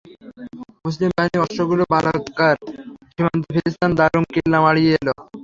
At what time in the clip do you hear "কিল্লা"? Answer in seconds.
4.33-4.59